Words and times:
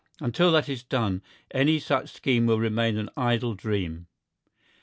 Until 0.19 0.51
that 0.53 0.67
is 0.67 0.81
done 0.81 1.21
any 1.51 1.77
such 1.77 2.09
scheme 2.11 2.47
will 2.47 2.57
remain 2.57 2.97
an 2.97 3.11
idle 3.15 3.53
dream. 3.53 4.07